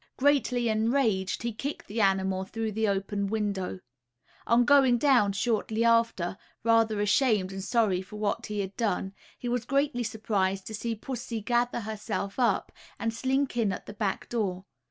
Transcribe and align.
Greatly 0.17 0.67
enraged, 0.67 1.43
he 1.43 1.53
kicked 1.53 1.85
the 1.85 2.01
animal 2.01 2.43
through 2.43 2.71
the 2.71 2.87
open 2.87 3.27
window. 3.27 3.79
On 4.47 4.65
going 4.65 4.97
down 4.97 5.31
shortly 5.31 5.85
after, 5.85 6.39
rather 6.63 6.99
ashamed 7.01 7.51
and 7.51 7.63
sorry 7.63 8.01
for 8.01 8.15
what 8.15 8.47
he 8.47 8.61
had 8.61 8.75
done, 8.75 9.13
he 9.37 9.47
was 9.47 9.63
greatly 9.63 10.01
surprised 10.01 10.65
to 10.65 10.73
see 10.73 10.95
pussy 10.95 11.39
gather 11.39 11.81
herself 11.81 12.39
up, 12.39 12.71
and 12.97 13.13
slink 13.13 13.55
in 13.55 13.71
at 13.71 13.85
the 13.85 13.93
back 13.93 14.27
door. 14.27 14.65